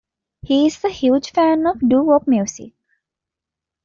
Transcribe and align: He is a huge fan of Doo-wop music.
He 0.41 0.65
is 0.65 0.83
a 0.83 0.89
huge 0.89 1.29
fan 1.31 1.67
of 1.67 1.79
Doo-wop 1.79 2.27
music. 2.27 2.73